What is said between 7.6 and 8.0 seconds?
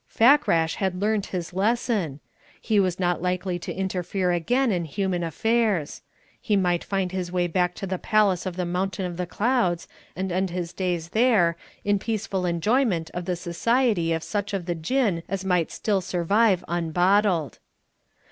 to the